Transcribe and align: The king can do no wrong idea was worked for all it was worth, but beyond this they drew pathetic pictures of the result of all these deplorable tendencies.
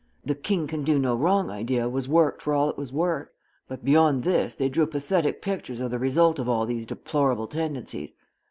The 0.25 0.33
king 0.33 0.65
can 0.65 0.83
do 0.83 0.97
no 0.97 1.13
wrong 1.15 1.51
idea 1.51 1.87
was 1.87 2.09
worked 2.09 2.41
for 2.41 2.55
all 2.55 2.71
it 2.71 2.77
was 2.79 2.91
worth, 2.91 3.29
but 3.67 3.85
beyond 3.85 4.23
this 4.23 4.55
they 4.55 4.67
drew 4.67 4.87
pathetic 4.87 5.43
pictures 5.43 5.79
of 5.79 5.91
the 5.91 5.99
result 5.99 6.39
of 6.39 6.49
all 6.49 6.65
these 6.65 6.87
deplorable 6.87 7.45
tendencies. 7.45 8.15